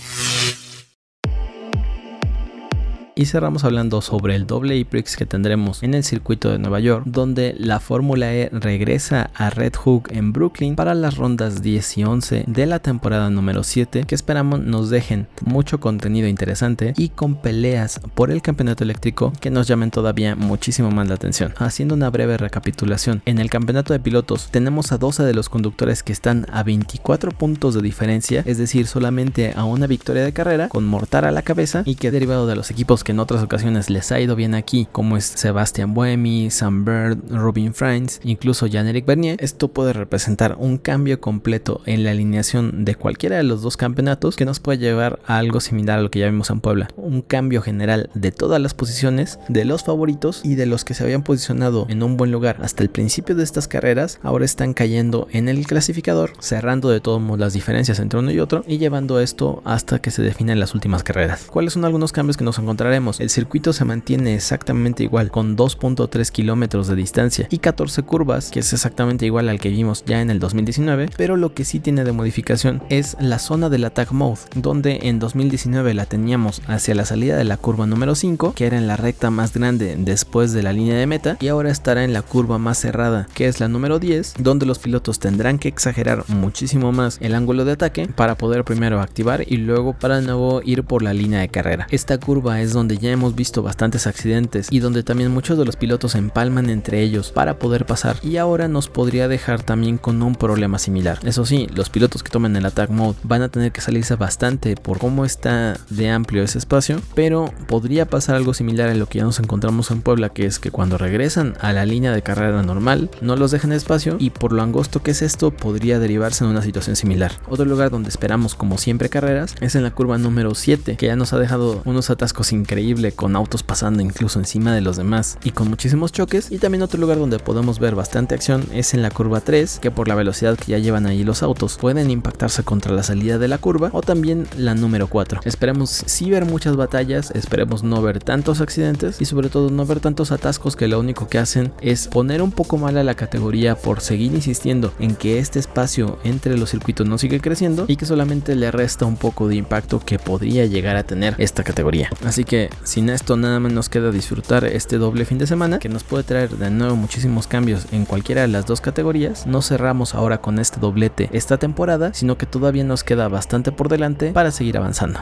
Y 3.18 3.28
cerramos 3.28 3.64
hablando 3.64 4.02
sobre 4.02 4.36
el 4.36 4.46
doble 4.46 4.76
IPRIX 4.76 5.16
que 5.16 5.26
tendremos 5.26 5.84
en 5.84 5.94
el 5.94 6.04
circuito 6.04 6.52
de 6.52 6.60
Nueva 6.60 6.82
York, 6.82 7.06
donde 7.06 7.56
la 7.58 7.80
Fórmula 7.80 8.34
E 8.34 8.50
regresa 8.52 9.30
a 9.34 9.50
Red 9.50 9.76
Hook 9.76 10.10
en 10.12 10.34
Brooklyn 10.34 10.76
para 10.76 10.94
las 10.96 11.16
rondas 11.16 11.62
10 11.62 12.00
y 12.00 12.04
11 12.04 12.44
de 12.46 12.66
la 12.66 12.80
temporada 12.80 13.30
número 13.30 13.64
7, 13.64 14.04
que 14.04 14.16
esperamos 14.16 14.60
nos 14.60 14.90
dejen 14.90 15.28
mucho 15.46 15.80
contenido 15.80 16.28
interesante 16.28 16.94
y 16.98 17.08
con 17.08 17.36
peleas 17.36 18.02
por 18.16 18.32
el 18.32 18.42
campeonato 18.42 18.84
eléctrico 18.84 19.32
que 19.40 19.50
nos 19.50 19.66
llamen 19.66 19.92
todavía 19.92 20.36
muchísimo 20.36 20.92
más 20.92 21.08
la 21.08 21.16
atención. 21.16 21.54
Haciendo 21.58 21.96
una 21.96 22.10
breve 22.10 22.36
recapitulación, 22.36 23.22
en 23.26 23.40
el 23.40 23.50
campeonato 23.50 23.94
de 23.94 24.02
pilotos 24.02 24.50
tenemos 24.52 24.92
a 24.92 24.98
12 24.98 25.24
de 25.24 25.34
los 25.34 25.48
conductores 25.48 26.04
que 26.04 26.12
están 26.12 26.48
a 26.52 26.64
24 26.64 27.32
puntos 27.32 27.76
de 27.76 27.82
diferencia, 27.82 28.44
es 28.46 28.58
decir, 28.58 28.88
solamente 28.88 29.54
a 29.56 29.64
una 29.64 29.88
victoria 29.88 30.26
de 30.26 30.34
carrera, 30.34 30.68
con 30.68 30.86
Mortar 30.86 31.24
a 31.24 31.32
la 31.32 31.44
cabeza 31.44 31.84
y 31.86 31.96
que 31.96 32.12
derivado 32.12 32.46
de 32.46 32.58
los 32.58 32.72
equipos 32.72 33.05
que 33.06 33.12
en 33.14 33.20
otras 33.20 33.42
ocasiones 33.44 33.90
les 33.90 34.12
ha 34.12 34.20
ido 34.20 34.36
bien 34.36 34.56
aquí, 34.56 34.88
como 34.92 35.16
es 35.16 35.24
Sebastian 35.26 35.94
Buemi, 35.94 36.50
Sam 36.50 36.84
Bird, 36.84 37.20
Robin 37.30 37.74
Franz, 37.74 38.20
incluso 38.24 38.68
Jan-Eric 38.70 39.06
Bernier, 39.06 39.38
esto 39.40 39.70
puede 39.70 39.94
representar 39.94 40.58
un 40.60 40.78
cambio 40.78 41.22
completo 41.22 41.82
en 41.86 42.04
la 42.04 42.12
alineación 42.12 42.84
de 42.84 42.96
cualquiera 42.96 43.38
de 43.38 43.44
los 43.44 43.62
dos 43.62 43.78
campeonatos 43.78 44.36
que 44.36 44.44
nos 44.44 44.60
puede 44.60 44.80
llevar 44.80 45.20
a 45.28 45.38
algo 45.38 45.62
similar 45.62 46.00
a 46.00 46.02
lo 46.02 46.10
que 46.10 46.20
ya 46.20 46.26
vimos 46.26 46.50
en 46.50 46.60
Puebla. 46.62 46.90
Un 46.98 47.22
cambio 47.22 47.62
general 47.62 48.10
de 48.16 48.32
todas 48.32 48.60
las 48.60 48.74
posiciones, 48.74 49.40
de 49.48 49.66
los 49.66 49.84
favoritos 49.84 50.42
y 50.44 50.56
de 50.56 50.66
los 50.66 50.84
que 50.84 50.96
se 50.96 51.04
habían 51.04 51.24
posicionado 51.24 51.86
en 51.88 52.02
un 52.02 52.18
buen 52.18 52.32
lugar 52.32 52.58
hasta 52.62 52.82
el 52.82 52.90
principio 52.90 53.36
de 53.36 53.44
estas 53.44 53.68
carreras, 53.68 54.20
ahora 54.24 54.46
están 54.46 54.74
cayendo 54.74 55.28
en 55.32 55.48
el 55.48 55.68
clasificador, 55.68 56.34
cerrando 56.40 56.90
de 56.90 57.02
todos 57.02 57.22
modos 57.22 57.40
las 57.40 57.54
diferencias 57.54 58.00
entre 58.00 58.20
uno 58.20 58.32
y 58.32 58.40
otro 58.40 58.64
y 58.68 58.80
llevando 58.80 59.20
esto 59.20 59.62
hasta 59.64 60.00
que 60.00 60.10
se 60.10 60.24
definen 60.24 60.60
las 60.60 60.74
últimas 60.74 61.04
carreras. 61.04 61.46
¿Cuáles 61.52 61.74
son 61.74 61.86
algunos 61.86 62.12
cambios 62.12 62.36
que 62.36 62.44
nos 62.44 62.58
encontraremos? 62.58 62.95
El 62.96 63.30
circuito 63.30 63.74
se 63.74 63.84
mantiene 63.84 64.36
exactamente 64.36 65.04
igual, 65.04 65.30
con 65.30 65.58
2.3 65.58 66.32
kilómetros 66.32 66.88
de 66.88 66.96
distancia 66.96 67.48
y 67.50 67.58
14 67.58 68.04
curvas, 68.04 68.52
que 68.52 68.60
es 68.60 68.72
exactamente 68.72 69.26
igual 69.26 69.50
al 69.50 69.60
que 69.60 69.70
vimos 69.70 70.06
ya 70.06 70.22
en 70.22 70.30
el 70.30 70.40
2019, 70.40 71.10
pero 71.18 71.36
lo 71.36 71.54
que 71.54 71.66
sí 71.66 71.82
tiene 71.82 72.06
de 72.06 72.14
modificación 72.14 72.82
es 72.90 73.18
la 73.20 73.40
zona 73.40 73.70
del 73.70 73.84
attack 73.84 74.14
mode, 74.14 74.40
donde 74.56 75.00
en 75.04 75.20
2019 75.20 75.94
la 75.94 76.06
teníamos 76.06 76.62
hacia 76.68 76.96
la 76.96 77.04
salida 77.04 77.36
de 77.36 77.44
la 77.44 77.58
curva 77.58 77.86
número 77.86 78.16
5, 78.16 78.54
que 78.56 78.66
era 78.66 78.78
en 78.78 78.88
la 78.88 78.96
recta 78.96 79.30
más 79.30 79.54
grande 79.54 79.98
después 80.00 80.54
de 80.54 80.64
la 80.64 80.72
línea 80.72 80.96
de 80.96 81.06
meta, 81.06 81.38
y 81.42 81.50
ahora 81.50 81.70
estará 81.70 82.06
en 82.06 82.14
la 82.14 82.22
curva 82.22 82.58
más 82.58 82.78
cerrada, 82.78 83.28
que 83.34 83.48
es 83.48 83.60
la 83.60 83.68
número 83.68 84.00
10, 84.00 84.36
donde 84.40 84.66
los 84.66 84.80
pilotos 84.80 85.20
tendrán 85.20 85.60
que 85.60 85.68
exagerar 85.68 86.24
muchísimo 86.30 86.94
más 86.94 87.18
el 87.20 87.36
ángulo 87.36 87.66
de 87.66 87.74
ataque 87.74 88.08
para 88.08 88.36
poder 88.36 88.64
primero 88.64 89.02
activar 89.02 89.44
y 89.46 89.58
luego 89.58 89.92
para 89.94 90.22
nuevo 90.22 90.62
ir 90.64 90.84
por 90.84 91.02
la 91.02 91.14
línea 91.14 91.40
de 91.40 91.50
carrera. 91.50 91.88
Esta 91.90 92.20
curva 92.20 92.62
es 92.62 92.72
donde 92.72 92.85
donde 92.86 93.00
ya 93.00 93.10
hemos 93.10 93.34
visto 93.34 93.64
bastantes 93.64 94.06
accidentes 94.06 94.68
y 94.70 94.78
donde 94.78 95.02
también 95.02 95.32
muchos 95.32 95.58
de 95.58 95.66
los 95.66 95.76
pilotos 95.76 96.14
empalman 96.14 96.70
entre 96.70 97.02
ellos 97.02 97.32
para 97.32 97.58
poder 97.58 97.88
pasar 97.88 98.18
y 98.22 98.38
ahora 98.38 98.68
nos 98.68 98.90
podría 98.90 99.28
dejar 99.28 99.64
también 99.64 99.98
con 99.98 100.22
un 100.22 100.36
problema 100.36 100.78
similar. 100.78 101.18
Eso 101.24 101.48
sí, 101.48 101.68
los 101.74 101.90
pilotos 101.90 102.22
que 102.22 102.30
tomen 102.30 102.56
el 102.56 102.64
attack 102.64 102.92
mode 102.92 103.18
van 103.24 103.42
a 103.42 103.50
tener 103.50 103.72
que 103.72 103.82
salirse 103.82 104.14
bastante 104.18 104.76
por 104.76 105.00
cómo 105.00 105.26
está 105.26 105.80
de 105.90 106.12
amplio 106.12 106.44
ese 106.44 106.60
espacio, 106.60 107.02
pero 107.16 107.52
podría 107.68 108.06
pasar 108.06 108.36
algo 108.36 108.54
similar 108.54 108.90
a 108.90 108.94
lo 108.94 109.08
que 109.08 109.18
ya 109.18 109.24
nos 109.24 109.40
encontramos 109.40 109.90
en 109.90 110.04
Puebla, 110.04 110.30
que 110.30 110.46
es 110.46 110.60
que 110.60 110.70
cuando 110.70 111.00
regresan 111.00 111.56
a 111.62 111.74
la 111.74 111.88
línea 111.88 112.12
de 112.12 112.22
carrera 112.22 112.62
normal 112.62 113.10
no 113.20 113.36
los 113.36 113.50
dejen 113.50 113.72
espacio 113.72 114.18
y 114.20 114.30
por 114.30 114.52
lo 114.52 114.62
angosto 114.62 115.02
que 115.02 115.10
es 115.10 115.24
esto 115.24 115.50
podría 115.50 115.98
derivarse 115.98 116.44
en 116.44 116.52
una 116.52 116.62
situación 116.62 116.96
similar. 116.96 117.32
Otro 117.50 117.66
lugar 117.66 117.90
donde 117.90 118.10
esperamos 118.10 118.54
como 118.54 118.78
siempre 118.78 119.10
carreras 119.10 119.56
es 119.60 119.74
en 119.74 119.82
la 119.82 119.90
curva 119.90 120.20
número 120.20 120.54
7, 120.54 120.98
que 120.98 121.08
ya 121.08 121.16
nos 121.16 121.34
ha 121.34 121.40
dejado 121.40 121.82
unos 121.86 122.12
atascos 122.12 122.52
increíbles 122.52 122.75
con 123.16 123.36
autos 123.36 123.64
pasando 123.64 124.02
incluso 124.02 124.38
encima 124.38 124.74
de 124.74 124.82
los 124.82 124.98
demás 124.98 125.38
y 125.44 125.52
con 125.52 125.70
muchísimos 125.70 126.12
choques. 126.12 126.52
Y 126.52 126.58
también 126.58 126.82
otro 126.82 127.00
lugar 127.00 127.18
donde 127.18 127.40
podemos 127.40 127.80
ver 127.80 127.96
bastante 127.96 128.36
acción 128.36 128.66
es 128.74 128.94
en 128.94 129.02
la 129.02 129.12
curva 129.12 129.40
3, 129.42 129.80
que 129.82 129.92
por 129.92 130.08
la 130.08 130.16
velocidad 130.16 130.58
que 130.58 130.74
ya 130.74 130.78
llevan 130.78 131.06
ahí 131.06 131.24
los 131.24 131.42
autos 131.42 131.78
pueden 131.78 132.12
impactarse 132.12 132.64
contra 132.64 132.94
la 132.94 133.04
salida 133.04 133.38
de 133.38 133.48
la 133.48 133.58
curva 133.58 133.90
o 133.94 134.02
también 134.02 134.48
la 134.58 134.76
número 134.76 135.08
4. 135.08 135.42
Esperemos 135.46 135.90
sí 136.06 136.30
ver 136.30 136.46
muchas 136.46 136.76
batallas, 136.76 137.32
esperemos 137.32 137.84
no 137.84 138.02
ver 138.02 138.20
tantos 138.20 138.62
accidentes 138.62 139.22
y 139.22 139.26
sobre 139.26 139.50
todo 139.50 139.70
no 139.70 139.86
ver 139.86 140.00
tantos 140.00 140.32
atascos 140.32 140.76
que 140.76 140.88
lo 140.88 141.00
único 141.00 141.28
que 141.28 141.38
hacen 141.38 141.72
es 141.82 142.08
poner 142.08 142.42
un 142.42 142.52
poco 142.52 142.78
mal 142.78 142.98
a 142.98 143.04
la 143.04 143.16
categoría 143.16 143.76
por 143.76 144.02
seguir 144.02 144.34
insistiendo 144.34 144.94
en 145.00 145.16
que 145.16 145.40
este 145.40 145.60
espacio 145.60 146.20
entre 146.24 146.58
los 146.58 146.72
circuitos 146.72 147.08
no 147.08 147.18
sigue 147.18 147.40
creciendo 147.40 147.86
y 147.88 147.96
que 147.96 148.06
solamente 148.06 148.56
le 148.56 148.72
resta 148.72 149.06
un 149.06 149.16
poco 149.18 149.48
de 149.48 149.56
impacto 149.56 150.00
que 150.00 150.20
podría 150.20 150.66
llegar 150.66 150.98
a 150.98 151.04
tener 151.04 151.36
esta 151.38 151.64
categoría. 151.64 152.10
Así 152.26 152.44
sin 152.84 153.10
esto 153.10 153.38
nada 153.38 153.60
más 153.60 153.72
nos 153.72 153.90
queda 153.90 154.12
disfrutar 154.12 154.66
este 154.66 154.98
doble 154.98 155.26
fin 155.26 155.38
de 155.38 155.48
semana 155.48 155.80
que 155.80 155.90
nos 155.90 156.04
puede 156.04 156.24
traer 156.24 156.50
de 156.58 156.70
nuevo 156.70 156.96
muchísimos 156.96 157.48
cambios 157.48 157.88
en 157.92 158.06
cualquiera 158.06 158.42
de 158.42 158.48
las 158.48 158.66
dos 158.66 158.82
categorías. 158.82 159.48
No 159.48 159.62
cerramos 159.62 160.16
ahora 160.16 160.42
con 160.42 160.60
este 160.60 160.80
doblete 160.80 161.30
esta 161.32 161.58
temporada, 161.58 162.14
sino 162.14 162.38
que 162.38 162.46
todavía 162.46 162.84
nos 162.84 163.04
queda 163.04 163.28
bastante 163.28 163.72
por 163.72 163.90
delante 163.90 164.32
para 164.32 164.52
seguir 164.52 164.78
avanzando. 164.78 165.20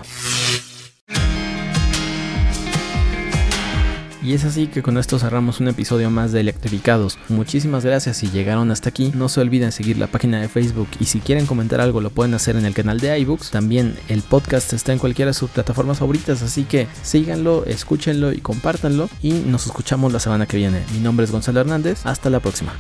Y 4.23 4.33
es 4.33 4.45
así 4.45 4.67
que 4.67 4.81
con 4.81 4.97
esto 4.97 5.19
cerramos 5.19 5.59
un 5.59 5.67
episodio 5.67 6.09
más 6.09 6.31
de 6.31 6.39
Electrificados. 6.39 7.19
Muchísimas 7.27 7.83
gracias 7.83 8.15
si 8.17 8.29
llegaron 8.29 8.71
hasta 8.71 8.87
aquí. 8.87 9.11
No 9.13 9.27
se 9.27 9.41
olviden 9.41 9.73
seguir 9.73 9.97
la 9.97 10.07
página 10.07 10.39
de 10.39 10.47
Facebook 10.47 10.87
y 10.99 11.05
si 11.05 11.19
quieren 11.19 11.45
comentar 11.45 11.81
algo 11.81 11.99
lo 11.99 12.09
pueden 12.09 12.33
hacer 12.33 12.55
en 12.55 12.65
el 12.65 12.73
canal 12.73 13.01
de 13.01 13.19
iBooks. 13.19 13.51
También 13.51 13.97
el 14.07 14.21
podcast 14.21 14.71
está 14.71 14.93
en 14.93 14.99
cualquiera 14.99 15.31
de 15.31 15.33
sus 15.33 15.49
plataformas 15.49 15.99
favoritas, 15.99 16.41
así 16.41 16.63
que 16.63 16.87
síganlo, 17.01 17.65
escúchenlo 17.65 18.31
y 18.31 18.39
compártanlo. 18.39 19.09
Y 19.21 19.33
nos 19.33 19.65
escuchamos 19.65 20.13
la 20.13 20.21
semana 20.21 20.45
que 20.45 20.55
viene. 20.55 20.83
Mi 20.93 20.99
nombre 20.99 21.25
es 21.25 21.31
Gonzalo 21.31 21.59
Hernández. 21.59 22.05
Hasta 22.05 22.29
la 22.29 22.39
próxima. 22.39 22.73